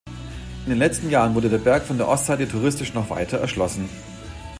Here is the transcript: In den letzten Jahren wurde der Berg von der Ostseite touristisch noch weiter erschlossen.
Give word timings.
In 0.65 0.71
den 0.71 0.79
letzten 0.79 1.11
Jahren 1.11 1.35
wurde 1.35 1.47
der 1.51 1.59
Berg 1.59 1.83
von 1.83 1.97
der 1.99 2.07
Ostseite 2.07 2.47
touristisch 2.47 2.95
noch 2.95 3.11
weiter 3.11 3.37
erschlossen. 3.37 3.87